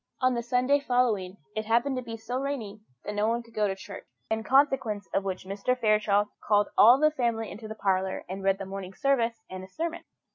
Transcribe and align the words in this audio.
On 0.19 0.33
the 0.33 0.41
Sunday 0.41 0.79
following, 0.79 1.37
it 1.55 1.65
happened 1.67 1.95
to 1.97 2.01
be 2.01 2.17
so 2.17 2.39
rainy 2.39 2.81
that 3.05 3.13
nobody 3.13 3.43
could 3.43 3.53
go 3.53 3.67
to 3.67 3.75
church, 3.75 4.07
in 4.31 4.43
consequence 4.43 5.07
of 5.13 5.23
which 5.23 5.45
Mr. 5.45 5.79
Fairchild 5.79 6.27
called 6.43 6.69
all 6.75 6.99
the 6.99 7.11
family 7.11 7.51
into 7.51 7.67
the 7.67 7.75
parlour 7.75 8.25
and 8.27 8.41
read 8.43 8.57
the 8.57 8.65
Morning 8.65 8.95
Service 8.95 9.39
and 9.47 9.63
a 9.63 9.67
sermon. 9.67 10.01